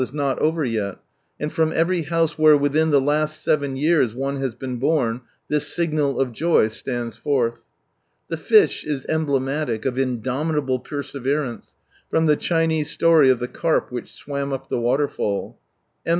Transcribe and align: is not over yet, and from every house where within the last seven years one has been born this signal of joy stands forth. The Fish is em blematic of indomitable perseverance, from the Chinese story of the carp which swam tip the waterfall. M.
is 0.01 0.11
not 0.11 0.39
over 0.39 0.65
yet, 0.65 0.97
and 1.39 1.53
from 1.53 1.71
every 1.71 2.01
house 2.01 2.35
where 2.35 2.57
within 2.57 2.89
the 2.89 2.99
last 2.99 3.43
seven 3.43 3.75
years 3.75 4.15
one 4.15 4.37
has 4.41 4.55
been 4.55 4.77
born 4.77 5.21
this 5.47 5.75
signal 5.75 6.19
of 6.19 6.31
joy 6.31 6.67
stands 6.67 7.15
forth. 7.17 7.63
The 8.27 8.35
Fish 8.35 8.83
is 8.83 9.05
em 9.05 9.27
blematic 9.27 9.85
of 9.85 9.99
indomitable 9.99 10.79
perseverance, 10.79 11.75
from 12.09 12.25
the 12.25 12.35
Chinese 12.35 12.89
story 12.89 13.29
of 13.29 13.37
the 13.37 13.47
carp 13.47 13.91
which 13.91 14.11
swam 14.11 14.49
tip 14.49 14.69
the 14.69 14.79
waterfall. 14.79 15.59
M. 16.03 16.09